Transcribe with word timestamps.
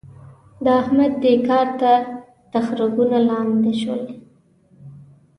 د 0.63 0.65
احمد؛ 0.81 1.13
دې 1.23 1.33
کار 1.47 1.67
ته 1.81 1.91
تخرګونه 2.53 3.17
لانده 3.27 3.73
شول. 3.81 4.03